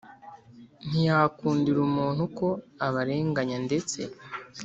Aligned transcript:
Ntiyakundira 0.87 1.79
umuntu 1.89 2.23
ko 2.37 2.47
abarenganya 2.87 3.57
Ndetse 3.67 3.99